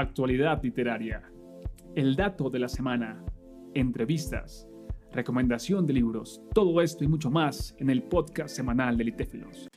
actualidad 0.00 0.62
literaria, 0.62 1.22
el 1.94 2.14
dato 2.14 2.50
de 2.50 2.58
la 2.60 2.68
semana, 2.68 3.24
entrevistas, 3.74 4.68
recomendación 5.12 5.86
de 5.86 5.94
libros, 5.94 6.40
todo 6.54 6.80
esto 6.80 7.04
y 7.04 7.08
mucho 7.08 7.30
más 7.30 7.74
en 7.78 7.90
el 7.90 8.02
podcast 8.02 8.54
semanal 8.54 8.96
de 8.96 9.04
Litéfilos. 9.04 9.68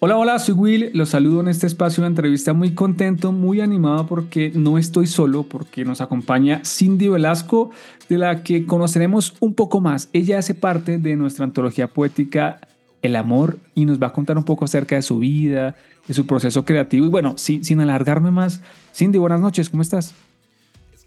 Hola, 0.00 0.18
hola, 0.18 0.38
soy 0.40 0.54
Will, 0.54 0.90
los 0.92 1.10
saludo 1.10 1.40
en 1.40 1.48
este 1.48 1.68
espacio 1.68 2.02
de 2.02 2.08
entrevista 2.08 2.52
muy 2.52 2.74
contento, 2.74 3.30
muy 3.30 3.60
animado 3.60 4.06
porque 4.06 4.50
no 4.54 4.76
estoy 4.76 5.06
solo, 5.06 5.44
porque 5.44 5.84
nos 5.84 6.00
acompaña 6.00 6.62
Cindy 6.64 7.08
Velasco, 7.08 7.70
de 8.08 8.18
la 8.18 8.42
que 8.42 8.66
conoceremos 8.66 9.36
un 9.40 9.54
poco 9.54 9.80
más. 9.80 10.10
Ella 10.12 10.38
hace 10.38 10.54
parte 10.54 10.98
de 10.98 11.16
nuestra 11.16 11.44
antología 11.44 11.88
poética 11.88 12.60
El 13.02 13.14
Amor 13.14 13.58
y 13.74 13.84
nos 13.84 14.02
va 14.02 14.08
a 14.08 14.12
contar 14.12 14.36
un 14.36 14.44
poco 14.44 14.64
acerca 14.64 14.96
de 14.96 15.02
su 15.02 15.18
vida, 15.20 15.76
de 16.06 16.14
su 16.14 16.26
proceso 16.26 16.64
creativo. 16.64 17.06
Y 17.06 17.08
bueno, 17.08 17.34
sin, 17.36 17.64
sin 17.64 17.80
alargarme 17.80 18.30
más, 18.30 18.60
Cindy, 18.94 19.18
buenas 19.18 19.40
noches, 19.40 19.70
¿cómo 19.70 19.82
estás? 19.82 20.14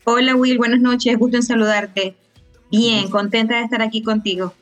Hola 0.04 0.36
Will, 0.36 0.58
buenas 0.58 0.80
noches, 0.80 1.18
gusto 1.18 1.38
en 1.38 1.44
saludarte. 1.44 2.16
Bien, 2.72 3.10
contenta 3.10 3.58
de 3.58 3.64
estar 3.64 3.82
aquí 3.82 4.02
contigo. 4.02 4.54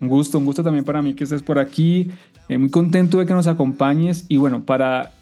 Un 0.00 0.08
gusto, 0.08 0.38
un 0.38 0.46
gusto 0.46 0.62
también 0.62 0.84
para 0.84 1.02
mí 1.02 1.14
que 1.14 1.24
estés 1.24 1.42
por 1.42 1.58
aquí. 1.58 2.10
Eh, 2.48 2.58
muy 2.58 2.70
contento 2.70 3.18
de 3.18 3.26
que 3.26 3.34
nos 3.34 3.46
acompañes. 3.46 4.24
Y 4.28 4.36
bueno, 4.38 4.64
para 4.64 5.12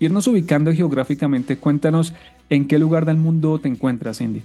irnos 0.00 0.26
ubicando 0.26 0.72
geográficamente, 0.72 1.56
cuéntanos 1.56 2.12
en 2.50 2.66
qué 2.66 2.78
lugar 2.78 3.06
del 3.06 3.16
mundo 3.16 3.58
te 3.58 3.68
encuentras, 3.68 4.18
Cindy. 4.18 4.42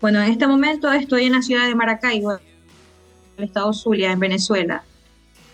Bueno, 0.00 0.20
en 0.20 0.30
este 0.30 0.46
momento 0.46 0.90
estoy 0.92 1.24
en 1.24 1.32
la 1.32 1.42
ciudad 1.42 1.66
de 1.66 1.74
Maracaibo, 1.74 2.32
en 2.32 2.38
el 3.38 3.44
estado 3.44 3.72
Zulia, 3.72 4.12
en 4.12 4.20
Venezuela. 4.20 4.84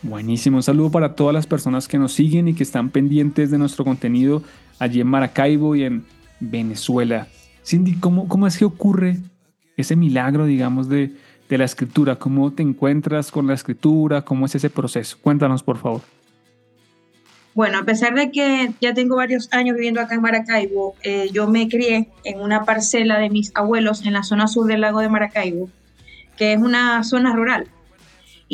Buenísimo, 0.02 0.56
un 0.56 0.62
saludo 0.64 0.90
para 0.90 1.14
todas 1.14 1.32
las 1.32 1.46
personas 1.46 1.86
que 1.86 1.96
nos 1.96 2.12
siguen 2.12 2.48
y 2.48 2.54
que 2.54 2.64
están 2.64 2.90
pendientes 2.90 3.52
de 3.52 3.58
nuestro 3.58 3.84
contenido 3.84 4.42
allí 4.80 5.00
en 5.00 5.06
Maracaibo 5.06 5.76
y 5.76 5.84
en 5.84 6.04
Venezuela. 6.40 7.28
Cindy, 7.64 7.94
¿cómo, 8.00 8.46
es 8.48 8.58
que 8.58 8.64
ocurre 8.64 9.18
ese 9.76 9.94
milagro, 9.94 10.46
digamos, 10.46 10.88
de, 10.88 11.12
de 11.48 11.58
la 11.58 11.64
escritura? 11.64 12.16
¿Cómo 12.16 12.52
te 12.52 12.64
encuentras 12.64 13.30
con 13.30 13.46
la 13.46 13.54
escritura? 13.54 14.22
¿Cómo 14.22 14.46
es 14.46 14.56
ese 14.56 14.70
proceso? 14.70 15.18
Cuéntanos, 15.22 15.62
por 15.62 15.78
favor. 15.78 16.00
Bueno, 17.54 17.78
a 17.78 17.84
pesar 17.84 18.14
de 18.14 18.32
que 18.32 18.72
ya 18.80 18.94
tengo 18.94 19.16
varios 19.16 19.52
años 19.52 19.76
viviendo 19.76 20.00
acá 20.00 20.16
en 20.16 20.22
Maracaibo, 20.22 20.96
eh, 21.04 21.28
yo 21.32 21.46
me 21.48 21.68
crié 21.68 22.08
en 22.24 22.40
una 22.40 22.64
parcela 22.64 23.18
de 23.18 23.30
mis 23.30 23.52
abuelos 23.54 24.04
en 24.04 24.14
la 24.14 24.24
zona 24.24 24.48
sur 24.48 24.66
del 24.66 24.80
lago 24.80 24.98
de 24.98 25.10
Maracaibo, 25.10 25.68
que 26.36 26.54
es 26.54 26.58
una 26.58 27.04
zona 27.04 27.34
rural. 27.34 27.68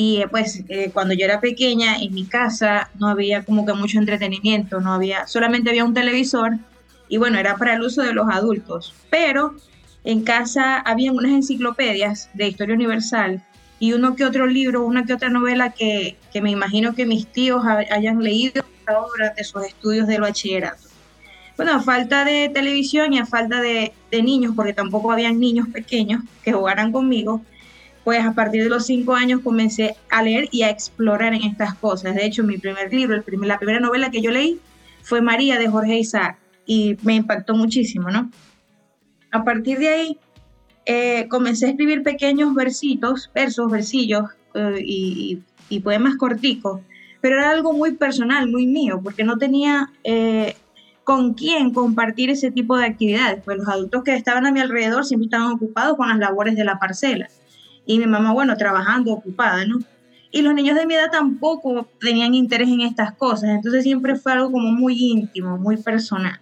Y 0.00 0.22
eh, 0.22 0.28
pues 0.28 0.62
eh, 0.68 0.92
cuando 0.94 1.12
yo 1.12 1.24
era 1.24 1.40
pequeña, 1.40 1.96
en 1.96 2.14
mi 2.14 2.24
casa 2.24 2.88
no 3.00 3.08
había 3.08 3.42
como 3.42 3.66
que 3.66 3.72
mucho 3.72 3.98
entretenimiento, 3.98 4.80
no 4.80 4.92
había, 4.92 5.26
solamente 5.26 5.70
había 5.70 5.84
un 5.84 5.92
televisor 5.92 6.52
y 7.08 7.16
bueno, 7.16 7.36
era 7.36 7.56
para 7.56 7.74
el 7.74 7.82
uso 7.82 8.02
de 8.02 8.12
los 8.12 8.28
adultos. 8.30 8.94
Pero 9.10 9.56
en 10.04 10.22
casa 10.22 10.78
había 10.78 11.10
unas 11.10 11.32
enciclopedias 11.32 12.30
de 12.34 12.46
historia 12.46 12.76
universal 12.76 13.42
y 13.80 13.92
uno 13.92 14.14
que 14.14 14.24
otro 14.24 14.46
libro, 14.46 14.86
una 14.86 15.04
que 15.04 15.14
otra 15.14 15.30
novela 15.30 15.70
que, 15.70 16.16
que 16.32 16.40
me 16.40 16.52
imagino 16.52 16.94
que 16.94 17.04
mis 17.04 17.26
tíos 17.26 17.64
hayan 17.66 18.22
leído 18.22 18.62
durante 18.86 19.42
sus 19.42 19.64
estudios 19.64 20.06
del 20.06 20.20
bachillerato. 20.20 20.86
Bueno, 21.56 21.72
a 21.72 21.82
falta 21.82 22.24
de 22.24 22.48
televisión 22.54 23.14
y 23.14 23.18
a 23.18 23.26
falta 23.26 23.60
de, 23.60 23.92
de 24.12 24.22
niños, 24.22 24.52
porque 24.54 24.74
tampoco 24.74 25.10
habían 25.10 25.40
niños 25.40 25.66
pequeños 25.72 26.22
que 26.44 26.52
jugaran 26.52 26.92
conmigo, 26.92 27.42
pues 28.08 28.24
a 28.24 28.32
partir 28.32 28.62
de 28.62 28.70
los 28.70 28.86
cinco 28.86 29.14
años 29.14 29.42
comencé 29.42 29.94
a 30.08 30.22
leer 30.22 30.48
y 30.50 30.62
a 30.62 30.70
explorar 30.70 31.34
en 31.34 31.42
estas 31.42 31.74
cosas. 31.74 32.14
De 32.14 32.24
hecho, 32.24 32.42
mi 32.42 32.56
primer 32.56 32.90
libro, 32.90 33.14
el 33.14 33.22
primer, 33.22 33.46
la 33.46 33.58
primera 33.58 33.80
novela 33.80 34.10
que 34.10 34.22
yo 34.22 34.30
leí 34.30 34.58
fue 35.02 35.20
María 35.20 35.58
de 35.58 35.68
Jorge 35.68 35.98
Isaac 35.98 36.38
y 36.64 36.96
me 37.02 37.16
impactó 37.16 37.54
muchísimo, 37.54 38.10
¿no? 38.10 38.30
A 39.30 39.44
partir 39.44 39.78
de 39.78 39.88
ahí 39.88 40.18
eh, 40.86 41.28
comencé 41.28 41.66
a 41.66 41.68
escribir 41.68 42.02
pequeños 42.02 42.54
versitos, 42.54 43.30
versos, 43.34 43.70
versillos 43.70 44.24
eh, 44.54 44.80
y, 44.82 45.80
poemas 45.84 46.16
corticos, 46.16 46.80
pero 47.20 47.36
era 47.36 47.50
algo 47.50 47.74
muy 47.74 47.92
personal, 47.92 48.48
muy 48.48 48.66
mío, 48.66 49.02
porque 49.04 49.22
no 49.22 49.36
tenía 49.36 49.90
eh, 50.02 50.56
con 51.04 51.34
quién 51.34 51.74
compartir 51.74 52.30
ese 52.30 52.50
tipo 52.50 52.74
de 52.78 52.86
actividades, 52.86 53.42
pues 53.44 53.58
los 53.58 53.68
adultos 53.68 54.02
que 54.02 54.14
estaban 54.14 54.46
a 54.46 54.50
mi 54.50 54.60
alrededor 54.60 55.04
siempre 55.04 55.26
estaban 55.26 55.52
ocupados 55.52 55.98
con 55.98 56.08
las 56.08 56.18
labores 56.18 56.56
de 56.56 56.64
la 56.64 56.78
parcela 56.78 57.28
y 57.88 57.98
mi 57.98 58.06
mamá, 58.06 58.32
bueno, 58.32 58.54
trabajando, 58.58 59.12
ocupada, 59.12 59.64
¿no? 59.64 59.78
Y 60.30 60.42
los 60.42 60.52
niños 60.52 60.76
de 60.76 60.84
mi 60.84 60.94
edad 60.94 61.10
tampoco 61.10 61.88
tenían 61.98 62.34
interés 62.34 62.68
en 62.68 62.82
estas 62.82 63.14
cosas, 63.14 63.48
entonces 63.48 63.82
siempre 63.82 64.14
fue 64.14 64.32
algo 64.32 64.52
como 64.52 64.70
muy 64.70 64.94
íntimo, 64.94 65.56
muy 65.56 65.78
personal. 65.78 66.38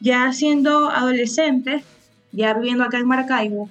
Ya 0.00 0.32
siendo 0.32 0.88
adolescente, 0.88 1.84
ya 2.32 2.54
viviendo 2.54 2.82
acá 2.82 2.96
en 2.96 3.06
Maracaibo, 3.06 3.68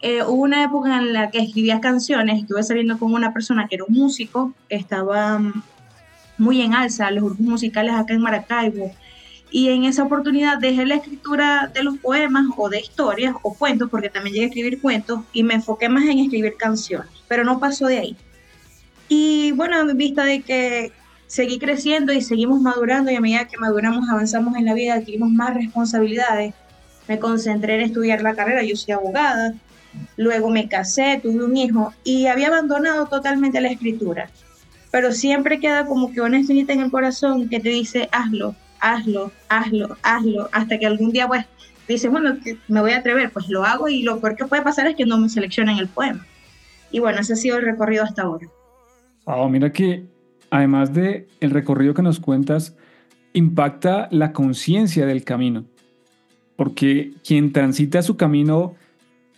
eh, 0.00 0.22
hubo 0.22 0.42
una 0.42 0.62
época 0.62 0.96
en 0.98 1.12
la 1.12 1.28
que 1.32 1.40
escribía 1.40 1.80
canciones, 1.80 2.40
estuve 2.40 2.62
saliendo 2.62 2.98
con 3.00 3.12
una 3.12 3.32
persona 3.32 3.66
que 3.66 3.74
era 3.74 3.84
un 3.84 3.94
músico, 3.94 4.54
estaba 4.68 5.40
mm, 5.40 5.62
muy 6.38 6.62
en 6.62 6.72
alza 6.74 7.10
los 7.10 7.24
grupos 7.24 7.46
musicales 7.46 7.94
acá 7.94 8.14
en 8.14 8.22
Maracaibo, 8.22 8.92
y 9.52 9.68
en 9.68 9.84
esa 9.84 10.02
oportunidad 10.02 10.58
dejé 10.58 10.86
la 10.86 10.96
escritura 10.96 11.70
de 11.72 11.84
los 11.84 11.98
poemas 11.98 12.46
o 12.56 12.70
de 12.70 12.80
historias 12.80 13.34
o 13.42 13.54
cuentos, 13.54 13.90
porque 13.90 14.08
también 14.08 14.32
llegué 14.34 14.46
a 14.46 14.48
escribir 14.48 14.80
cuentos, 14.80 15.20
y 15.32 15.42
me 15.42 15.54
enfoqué 15.54 15.90
más 15.90 16.04
en 16.04 16.18
escribir 16.18 16.56
canciones, 16.56 17.10
pero 17.28 17.44
no 17.44 17.60
pasó 17.60 17.86
de 17.86 17.98
ahí. 17.98 18.16
Y 19.08 19.52
bueno, 19.52 19.78
en 19.78 19.96
vista 19.96 20.24
de 20.24 20.40
que 20.40 20.90
seguí 21.26 21.58
creciendo 21.58 22.14
y 22.14 22.22
seguimos 22.22 22.62
madurando 22.62 23.10
y 23.10 23.14
a 23.14 23.20
medida 23.20 23.46
que 23.46 23.58
maduramos, 23.58 24.08
avanzamos 24.08 24.56
en 24.56 24.64
la 24.64 24.72
vida, 24.72 24.94
adquirimos 24.94 25.30
más 25.30 25.54
responsabilidades. 25.54 26.54
Me 27.06 27.18
concentré 27.18 27.74
en 27.74 27.82
estudiar 27.82 28.22
la 28.22 28.34
carrera, 28.34 28.62
yo 28.62 28.74
soy 28.74 28.92
abogada, 28.92 29.52
luego 30.16 30.48
me 30.48 30.66
casé, 30.66 31.20
tuve 31.22 31.44
un 31.44 31.56
hijo 31.58 31.92
y 32.04 32.26
había 32.26 32.46
abandonado 32.46 33.06
totalmente 33.06 33.60
la 33.60 33.68
escritura. 33.68 34.30
Pero 34.90 35.12
siempre 35.12 35.60
queda 35.60 35.84
como 35.84 36.10
que 36.10 36.22
una 36.22 36.38
espinita 36.38 36.72
en 36.72 36.80
el 36.80 36.90
corazón 36.90 37.50
que 37.50 37.60
te 37.60 37.68
dice, 37.68 38.08
hazlo, 38.12 38.54
hazlo, 38.82 39.32
hazlo, 39.48 39.96
hazlo, 40.02 40.48
hasta 40.52 40.78
que 40.78 40.86
algún 40.86 41.10
día 41.10 41.26
pues 41.26 41.46
dices, 41.88 42.10
bueno, 42.10 42.36
me 42.68 42.80
voy 42.80 42.92
a 42.92 42.98
atrever, 42.98 43.30
pues 43.30 43.48
lo 43.48 43.64
hago 43.64 43.88
y 43.88 44.02
lo 44.02 44.20
peor 44.20 44.36
que 44.36 44.44
puede 44.44 44.62
pasar 44.62 44.86
es 44.86 44.96
que 44.96 45.06
no 45.06 45.18
me 45.18 45.28
seleccionen 45.28 45.78
el 45.78 45.88
poema. 45.88 46.26
Y 46.90 46.98
bueno, 46.98 47.20
ese 47.20 47.32
ha 47.32 47.36
sido 47.36 47.56
el 47.56 47.64
recorrido 47.64 48.04
hasta 48.04 48.22
ahora. 48.22 48.46
Oh, 49.24 49.48
mira 49.48 49.72
que 49.72 50.04
además 50.52 50.92
de 50.92 51.26
el 51.40 51.50
recorrido 51.50 51.94
que 51.94 52.02
nos 52.02 52.20
cuentas, 52.20 52.76
impacta 53.32 54.08
la 54.10 54.32
conciencia 54.32 55.06
del 55.06 55.24
camino. 55.24 55.64
Porque 56.56 57.12
quien 57.26 57.52
transita 57.52 58.02
su 58.02 58.18
camino 58.18 58.74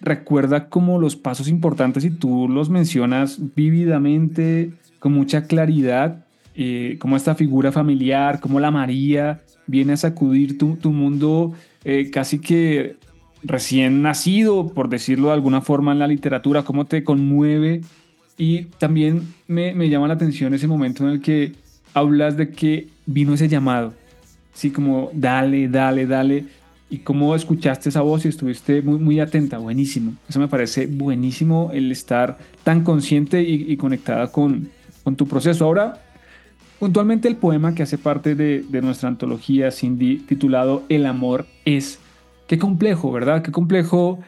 recuerda 0.00 0.69
como 0.69 0.99
los 0.99 1.15
pasos 1.15 1.47
importantes 1.49 2.05
y 2.05 2.11
tú 2.11 2.49
los 2.49 2.69
mencionas 2.69 3.38
vívidamente, 3.55 4.72
con 4.99 5.12
mucha 5.12 5.44
claridad, 5.44 6.24
eh, 6.54 6.97
como 6.98 7.16
esta 7.16 7.34
figura 7.34 7.72
familiar, 7.72 8.41
como 8.41 8.60
la 8.60 8.70
María 8.70 9.42
viene 9.66 9.94
a 9.94 9.97
sacudir 9.97 10.59
tu, 10.59 10.91
mundo 10.91 11.54
eh, 11.84 12.10
casi 12.10 12.38
que 12.38 12.97
recién 13.42 14.03
nacido, 14.03 14.69
por 14.69 14.88
decirlo 14.88 15.28
de 15.28 15.34
alguna 15.34 15.60
forma 15.60 15.93
en 15.93 15.98
la 15.98 16.06
literatura, 16.06 16.62
cómo 16.62 16.84
te 16.84 17.04
conmueve 17.04 17.82
y 18.37 18.64
también 18.78 19.34
me, 19.47 19.75
me, 19.75 19.88
llama 19.88 20.09
la 20.09 20.14
atención 20.14 20.54
ese 20.54 20.66
momento 20.66 21.04
en 21.04 21.10
el 21.10 21.20
que 21.20 21.53
hablas 21.93 22.37
de 22.37 22.50
que 22.50 22.88
vino 23.06 23.34
ese 23.34 23.48
llamado, 23.48 23.94
así 24.54 24.70
como 24.70 25.10
dale, 25.12 25.69
dale, 25.69 26.06
dale, 26.06 26.44
y 26.91 26.98
cómo 26.98 27.34
escuchaste 27.34 27.88
esa 27.88 28.03
voz 28.03 28.25
y 28.25 28.28
estuviste 28.28 28.82
muy, 28.82 28.98
muy 28.98 29.19
atenta, 29.19 29.59
buenísimo. 29.59 30.14
Eso 30.28 30.38
me 30.38 30.48
parece 30.48 30.87
buenísimo 30.87 31.70
el 31.72 31.91
estar 31.91 32.38
tan 32.62 32.84
consciente 32.84 33.43
y, 33.43 33.76
conectada 33.76 34.31
con, 34.31 34.69
con, 35.03 35.16
tu 35.16 35.26
proceso. 35.26 35.64
Ahora, 35.64 36.00
puntualmente 36.79 37.29
el 37.29 37.37
poema 37.37 37.75
que 37.75 37.83
hace 37.83 37.99
parte 37.99 38.35
de, 38.35 38.65
de 38.69 38.83
nuestra 38.83 39.09
antología, 39.09 39.71
Cindy, 39.71 40.19
titulado 40.19 40.83
El 40.89 41.07
amor 41.07 41.47
es, 41.65 41.99
qué 42.47 42.59
complejo, 42.59 43.12
¿verdad? 43.12 43.43
Qué 43.43 43.53
complejo 43.53 44.21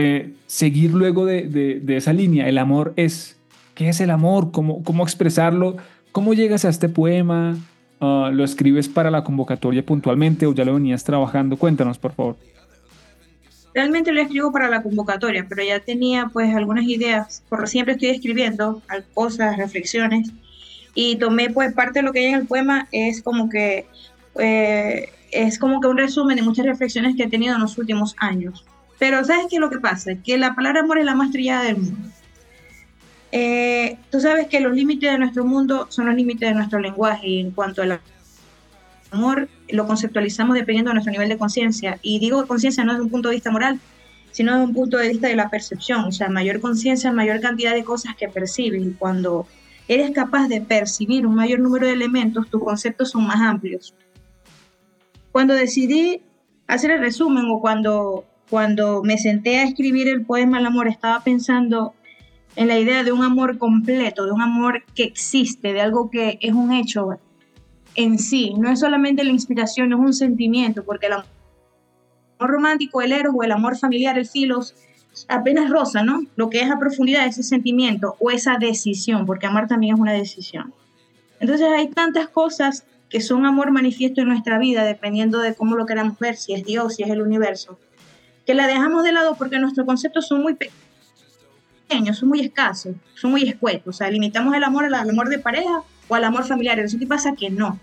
eh, 0.00 0.32
seguir 0.46 0.92
luego 0.92 1.26
de, 1.26 1.82
esa 1.88 2.12
línea. 2.12 2.48
El 2.48 2.58
amor 2.58 2.92
es, 2.94 3.36
¿qué 3.74 3.88
es 3.88 4.00
el 4.00 4.10
amor? 4.10 4.52
¿Cómo, 4.52 4.84
cómo 4.84 5.02
expresarlo? 5.02 5.76
¿Cómo 6.12 6.34
llegas 6.34 6.64
a 6.64 6.68
este 6.68 6.88
poema? 6.88 7.56
Ah, 8.00 8.30
¿Lo 8.32 8.44
escribes 8.44 8.88
para 8.88 9.10
la 9.10 9.24
convocatoria 9.24 9.84
puntualmente 9.84 10.46
o 10.46 10.54
ya 10.54 10.64
lo 10.64 10.74
venías 10.74 11.02
trabajando? 11.02 11.56
Cuéntanos, 11.56 11.98
por 11.98 12.12
favor. 12.12 12.36
Realmente 13.74 14.12
lo 14.12 14.20
escribo 14.20 14.52
para 14.52 14.68
la 14.68 14.84
convocatoria, 14.84 15.44
pero 15.48 15.64
ya 15.64 15.80
tenía 15.80 16.30
pues 16.32 16.54
algunas 16.54 16.84
ideas, 16.84 17.42
por 17.48 17.68
siempre 17.68 17.94
estoy 17.94 18.10
escribiendo 18.10 18.80
cosas, 19.14 19.56
reflexiones, 19.56 20.30
y 20.94 21.16
tomé 21.16 21.50
pues 21.50 21.72
parte 21.72 22.00
de 22.00 22.02
lo 22.02 22.12
que 22.12 22.20
hay 22.20 22.26
en 22.26 22.34
el 22.40 22.46
poema 22.46 22.88
es 22.92 23.22
como 23.22 23.48
que 23.48 23.86
eh, 24.38 25.10
es 25.30 25.58
como 25.58 25.80
que 25.80 25.88
un 25.88 25.98
resumen 25.98 26.36
de 26.36 26.42
muchas 26.42 26.66
reflexiones 26.66 27.16
que 27.16 27.24
he 27.24 27.28
tenido 27.28 27.54
en 27.54 27.60
los 27.60 27.76
últimos 27.78 28.14
años. 28.18 28.64
Pero 28.98 29.24
¿sabes 29.24 29.46
qué 29.48 29.56
es 29.56 29.60
lo 29.60 29.70
que 29.70 29.78
pasa? 29.78 30.12
Que 30.24 30.38
la 30.38 30.54
palabra 30.54 30.80
amor 30.80 30.98
es 30.98 31.04
la 31.04 31.14
más 31.14 31.30
trillada 31.30 31.64
del 31.64 31.76
mundo. 31.76 32.08
Eh, 33.30 33.98
tú 34.10 34.20
sabes 34.20 34.46
que 34.48 34.60
los 34.60 34.74
límites 34.74 35.12
de 35.12 35.18
nuestro 35.18 35.44
mundo 35.44 35.86
son 35.90 36.06
los 36.06 36.14
límites 36.14 36.48
de 36.48 36.54
nuestro 36.54 36.80
lenguaje 36.80 37.28
y 37.28 37.40
en 37.40 37.50
cuanto 37.50 37.82
al 37.82 38.00
amor, 39.10 39.48
lo 39.68 39.86
conceptualizamos 39.86 40.54
dependiendo 40.54 40.90
de 40.90 40.94
nuestro 40.94 41.12
nivel 41.12 41.28
de 41.28 41.38
conciencia. 41.38 41.98
Y 42.02 42.18
digo 42.18 42.46
conciencia 42.46 42.84
no 42.84 42.92
desde 42.92 43.04
un 43.04 43.10
punto 43.10 43.28
de 43.28 43.36
vista 43.36 43.50
moral, 43.50 43.78
sino 44.30 44.52
desde 44.52 44.64
un 44.64 44.74
punto 44.74 44.96
de 44.98 45.08
vista 45.08 45.28
de 45.28 45.36
la 45.36 45.50
percepción. 45.50 46.04
O 46.04 46.12
sea, 46.12 46.28
mayor 46.28 46.60
conciencia, 46.60 47.12
mayor 47.12 47.40
cantidad 47.40 47.74
de 47.74 47.84
cosas 47.84 48.16
que 48.16 48.28
percibes. 48.28 48.82
Y 48.82 48.92
cuando 48.92 49.46
eres 49.88 50.10
capaz 50.12 50.48
de 50.48 50.60
percibir 50.60 51.26
un 51.26 51.34
mayor 51.34 51.60
número 51.60 51.86
de 51.86 51.94
elementos, 51.94 52.48
tus 52.50 52.62
conceptos 52.62 53.10
son 53.10 53.26
más 53.26 53.40
amplios. 53.40 53.94
Cuando 55.32 55.54
decidí 55.54 56.22
hacer 56.66 56.90
el 56.90 57.00
resumen 57.00 57.46
o 57.50 57.60
cuando, 57.60 58.24
cuando 58.50 59.02
me 59.02 59.18
senté 59.18 59.58
a 59.58 59.64
escribir 59.64 60.08
el 60.08 60.24
poema 60.24 60.58
El 60.58 60.66
amor, 60.66 60.88
estaba 60.88 61.24
pensando 61.24 61.94
en 62.54 62.68
la 62.68 62.78
idea 62.78 63.02
de 63.02 63.12
un 63.12 63.22
amor 63.22 63.58
completo, 63.58 64.26
de 64.26 64.32
un 64.32 64.42
amor 64.42 64.84
que 64.94 65.04
existe, 65.04 65.72
de 65.72 65.80
algo 65.80 66.10
que 66.10 66.38
es 66.40 66.52
un 66.52 66.72
hecho 66.72 67.18
en 67.94 68.18
sí, 68.18 68.54
no 68.56 68.70
es 68.70 68.80
solamente 68.80 69.24
la 69.24 69.32
inspiración, 69.32 69.92
es 69.92 69.98
un 69.98 70.12
sentimiento, 70.12 70.84
porque 70.84 71.06
el 71.06 71.14
amor 71.14 71.26
romántico, 72.38 73.02
el 73.02 73.12
o 73.34 73.42
el 73.42 73.50
amor 73.50 73.76
familiar, 73.76 74.16
el 74.18 74.26
filos, 74.26 74.74
apenas 75.28 75.70
rosa, 75.70 76.02
¿no? 76.02 76.22
Lo 76.36 76.50
que 76.50 76.60
es 76.60 76.70
a 76.70 76.78
profundidad 76.78 77.26
ese 77.26 77.42
sentimiento 77.42 78.16
o 78.18 78.30
esa 78.30 78.58
decisión, 78.58 79.26
porque 79.26 79.46
amar 79.46 79.66
también 79.66 79.94
es 79.94 80.00
una 80.00 80.12
decisión. 80.12 80.72
Entonces 81.40 81.68
hay 81.68 81.88
tantas 81.88 82.28
cosas 82.28 82.84
que 83.08 83.20
son 83.20 83.46
amor 83.46 83.70
manifiesto 83.70 84.20
en 84.20 84.28
nuestra 84.28 84.58
vida, 84.58 84.84
dependiendo 84.84 85.38
de 85.38 85.54
cómo 85.54 85.76
lo 85.76 85.86
queramos 85.86 86.18
ver, 86.18 86.36
si 86.36 86.52
es 86.52 86.64
Dios, 86.64 86.96
si 86.96 87.02
es 87.02 87.10
el 87.10 87.22
universo, 87.22 87.78
que 88.46 88.54
la 88.54 88.66
dejamos 88.66 89.04
de 89.04 89.12
lado 89.12 89.36
porque 89.36 89.58
nuestros 89.58 89.86
conceptos 89.86 90.26
son 90.26 90.42
muy 90.42 90.54
pequeños, 90.54 92.18
son 92.18 92.28
muy 92.28 92.40
escasos, 92.40 92.94
son 93.14 93.30
muy 93.30 93.48
escuetos. 93.48 93.94
O 93.94 93.98
sea, 93.98 94.10
limitamos 94.10 94.54
el 94.54 94.64
amor 94.64 94.84
al 94.84 94.94
amor 94.94 95.28
de 95.28 95.38
pareja 95.38 95.82
o 96.08 96.14
al 96.14 96.24
amor 96.24 96.44
familiar. 96.44 96.78
Eso 96.78 96.98
que 96.98 97.06
pasa 97.06 97.34
que 97.34 97.50
no. 97.50 97.78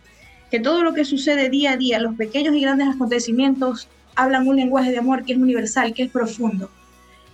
Que 0.52 0.60
todo 0.60 0.84
lo 0.84 0.94
que 0.94 1.06
sucede 1.06 1.50
día 1.50 1.72
a 1.72 1.78
día, 1.78 2.00
los 2.00 2.16
pequeños 2.16 2.56
y 2.56 2.62
grandes 2.62 2.88
acontecimientos, 2.88 3.88
hablan 4.16 4.48
un 4.48 4.56
lenguaje 4.56 4.92
de 4.92 5.00
amor 5.00 5.26
que 5.26 5.34
es 5.34 5.40
universal, 5.40 5.94
que 5.94 6.04
es 6.04 6.12
profundo. 6.12 6.70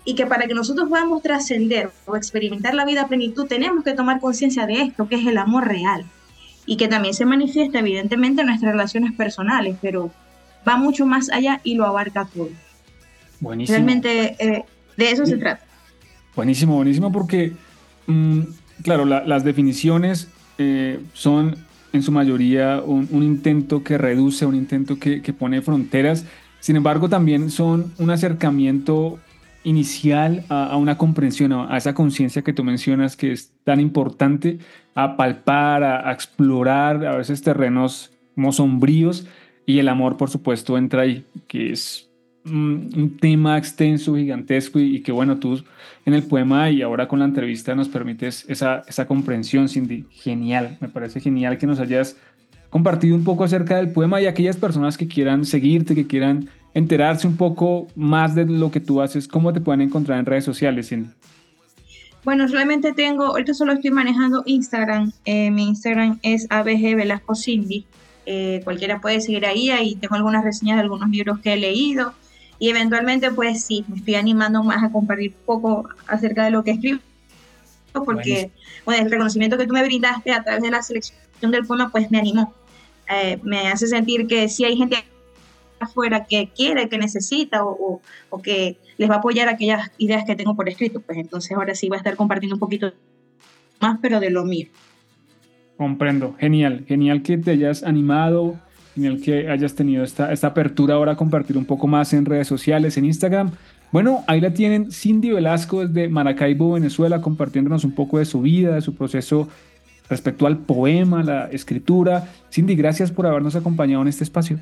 Y 0.03 0.15
que 0.15 0.25
para 0.25 0.48
que 0.48 0.53
nosotros 0.53 0.89
podamos 0.89 1.21
trascender 1.21 1.92
o 2.06 2.15
experimentar 2.15 2.74
la 2.74 2.86
vida 2.86 3.03
a 3.03 3.07
plenitud, 3.07 3.45
tenemos 3.45 3.83
que 3.83 3.94
tomar 3.94 4.19
conciencia 4.19 4.65
de 4.65 4.81
esto, 4.81 5.07
que 5.07 5.15
es 5.15 5.27
el 5.27 5.38
amor 5.38 5.68
real. 5.68 6.06
Y 6.65 6.77
que 6.77 6.88
también 6.88 7.13
se 7.13 7.25
manifiesta 7.25 7.80
evidentemente 7.80 8.42
en 8.42 8.48
nuestras 8.48 8.71
relaciones 8.71 9.13
personales, 9.13 9.77
pero 9.81 10.12
va 10.68 10.77
mucho 10.77 11.06
más 11.06 11.30
allá 11.30 11.62
y 11.63 11.75
lo 11.75 11.86
abarca 11.86 12.27
todo. 12.33 12.50
Buenísimo. 13.39 13.75
Realmente 13.75 14.36
eh, 14.39 14.65
de 14.98 15.12
eso 15.12 15.25
se 15.25 15.38
trata. 15.38 15.63
Buenísimo, 16.36 16.75
buenísimo, 16.75 17.12
porque, 17.12 17.53
mm, 18.07 18.42
claro, 18.83 19.06
las 19.06 19.44
definiciones 19.44 20.30
eh, 20.57 21.00
son 21.13 21.57
en 21.94 22.03
su 22.03 22.12
mayoría 22.12 22.81
un, 22.86 23.07
intento 23.24 23.83
que 23.83 23.98
reduce, 23.98 24.45
un 24.45 24.56
intento 24.56 24.98
que, 24.98 25.19
pone 25.38 25.62
fronteras. 25.62 26.25
Sin 26.59 26.75
embargo, 26.75 27.09
también 27.09 27.50
son 27.50 27.94
un 27.98 28.12
acercamiento 28.12 29.19
inicial 29.63 30.44
a, 30.50 30.75
una 30.78 30.98
comprensión, 30.98 31.54
a, 31.54 31.78
esa 31.78 31.94
conciencia 31.94 32.42
que 32.42 32.54
tú 32.54 32.63
mencionas 32.63 33.16
que 33.16 33.31
es 33.31 33.54
tan 33.63 33.80
importante, 33.80 34.60
a 34.96 35.16
palpar, 35.16 35.84
a, 35.84 36.12
explorar 36.12 37.06
a 37.06 37.16
veces 37.16 37.42
terrenos 37.42 38.12
como 38.36 38.52
sombríos 38.52 39.28
y 39.66 39.80
el 39.80 39.90
amor, 39.90 40.18
por 40.18 40.30
supuesto, 40.30 40.78
entra 40.78 41.04
ahí, 41.04 41.24
que 41.48 41.72
es 41.72 42.10
un, 42.46 43.18
tema 43.19 43.58
extenso, 43.58 44.16
gigantesco 44.16 44.80
y, 44.80 45.02
que 45.02 45.12
bueno, 45.12 45.38
tú 45.38 45.63
en 46.06 46.13
el 46.13 46.24
poema 46.24 46.69
y 46.72 46.81
ahora 46.81 47.08
con 47.08 47.19
la 47.19 47.25
entrevista 47.25 47.75
nos 47.75 47.88
permites 47.88 48.46
esa, 48.50 48.84
esa 48.88 49.06
comprensión, 49.06 49.69
Cindy. 49.69 50.06
Genial, 50.10 50.78
me 50.81 50.90
parece 50.90 51.19
genial 51.19 51.58
que 51.58 51.68
nos 51.68 51.80
hayas 51.80 52.18
compartido 52.72 53.16
un 53.16 53.24
poco 53.24 53.44
acerca 53.44 53.78
del 53.78 53.92
poema 53.92 54.22
y 54.22 54.25
aquellas 54.25 54.58
personas 54.58 54.98
que 54.98 55.08
quieran 55.08 55.46
seguirte, 55.46 55.94
que 55.94 56.08
quieran 56.08 56.50
enterarse 56.74 57.28
un 57.28 57.38
poco 57.38 57.88
más 57.96 58.36
de 58.36 58.46
lo 58.46 58.72
que 58.72 58.80
tú 58.80 59.02
haces, 59.02 59.28
¿cómo 59.28 59.52
te 59.54 59.62
pueden 59.62 59.82
encontrar 59.82 60.20
en 60.20 60.26
redes 60.26 60.46
sociales, 60.46 60.90
Cindy? 60.90 61.10
Bueno, 62.24 62.48
solamente 62.48 62.94
tengo, 62.94 63.26
ahorita 63.26 63.54
solo 63.54 63.74
estoy 63.74 63.92
manejando 63.92 64.44
Instagram. 64.46 65.12
Eh, 65.26 65.50
mi 65.50 65.70
Instagram 65.70 66.20
es 66.22 66.46
ABG 66.50 66.96
Velasco 66.96 67.34
Cindy. 67.36 67.86
Eh, 68.28 68.62
cualquiera 68.64 69.02
puede 69.02 69.20
seguir 69.22 69.46
ahí, 69.46 69.72
ahí 69.72 69.96
tengo 69.96 70.16
algunas 70.16 70.44
reseñas 70.44 70.78
de 70.78 70.84
algunos 70.84 71.10
libros 71.10 71.40
que 71.40 71.54
he 71.54 71.58
leído 71.58 72.14
y 72.62 72.70
eventualmente 72.70 73.32
pues 73.32 73.66
sí, 73.66 73.84
me 73.88 73.98
estoy 73.98 74.14
animando 74.14 74.64
más 74.64 74.84
a 74.84 74.92
compartir 74.92 75.32
un 75.32 75.46
poco 75.48 75.90
acerca 76.06 76.46
de 76.46 76.52
lo 76.52 76.64
que 76.64 76.70
escribo, 76.70 77.00
porque 78.06 78.52
bueno, 78.86 79.04
el 79.04 79.10
reconocimiento 79.10 79.58
que 79.58 79.66
tú 79.66 79.74
me 79.74 79.84
brindaste 79.84 80.32
a 80.32 80.44
través 80.44 80.62
de 80.62 80.70
la 80.70 80.84
selección 80.84 81.18
del 81.50 81.66
poema 81.66 81.90
pues 81.90 82.12
me 82.12 82.20
animó, 82.20 82.54
eh, 83.10 83.40
me 83.42 83.70
hace 83.70 83.88
sentir 83.88 84.28
que 84.28 84.48
sí 84.48 84.64
hay 84.64 84.78
gente 84.78 85.04
afuera 85.83 86.25
que 86.25 86.50
quiere, 86.56 86.89
que 86.89 86.98
necesita 86.98 87.63
o, 87.63 88.01
o, 88.30 88.42
que 88.42 88.78
les 88.98 89.10
va 89.10 89.16
a 89.16 89.18
apoyar 89.18 89.50
aquellas 89.50 89.92
ideas 89.98 90.24
que 90.25 90.36
tengo 90.36 90.56
por 90.56 90.69
escrito, 90.69 91.01
pues 91.01 91.18
entonces 91.18 91.51
ahora 91.51 91.75
sí 91.75 91.88
voy 91.88 91.95
a 91.95 92.00
estar 92.00 92.16
compartiendo 92.16 92.56
un 92.56 92.60
poquito 92.60 92.94
más, 93.80 94.00
pero 94.01 94.19
de 94.19 94.30
lo 94.30 94.45
mío. 94.45 94.68
Comprendo, 95.78 96.36
genial, 96.39 96.86
genial 96.88 97.24
que 97.24 97.38
te 97.38 97.51
hayas 97.51 97.83
animado, 97.83 98.60
en 98.95 99.06
el 99.06 99.22
que 99.22 99.50
hayas 99.50 99.75
tenido 99.75 100.04
esta, 100.04 100.31
esta 100.31 100.48
apertura 100.48 100.95
ahora 100.95 101.13
a 101.13 101.16
compartir 101.16 101.57
un 101.57 101.66
poco 101.66 101.88
más 101.88 102.13
en 102.13 102.25
redes 102.25 102.48
sociales, 102.48 102.98
en 102.98 103.06
Instagram. 103.06 103.51
Bueno, 103.92 104.24
ahí 104.27 104.39
la 104.39 104.54
tienen 104.54 104.92
Cindy 104.92 105.31
Velasco 105.31 105.86
desde 105.86 106.07
Maracaibo, 106.07 106.74
Venezuela, 106.74 107.22
compartiéndonos 107.22 107.84
un 107.84 107.94
poco 107.94 108.19
de 108.19 108.25
su 108.25 108.42
vida, 108.42 108.75
de 108.75 108.81
su 108.81 108.95
proceso 108.95 109.50
respecto 110.10 110.45
al 110.45 110.60
poema, 110.60 111.24
la 111.24 111.45
escritura. 111.48 112.27
Cindy, 112.51 112.75
gracias 112.75 113.12
por 113.12 113.25
habernos 113.25 113.56
acompañado 113.56 114.01
en 114.01 114.10
este 114.10 114.24
espacio. 114.24 114.60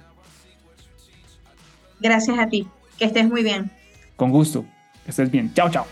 Gracias 2.00 2.38
a 2.40 2.48
ti, 2.48 2.68
que 2.98 3.06
estés 3.06 3.28
muy 3.28 3.44
bien. 3.44 3.72
Con 4.16 4.32
gusto, 4.32 4.66
que 5.04 5.12
estés 5.12 5.30
bien. 5.32 5.54
Chao, 5.54 5.70
chao. 5.70 5.86